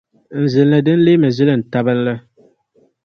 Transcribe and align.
n 0.39 0.41
zilinli 0.51 0.79
din 0.85 0.99
leemi 1.05 1.29
zilin’ 1.37 1.61
tabinli. 1.71 2.15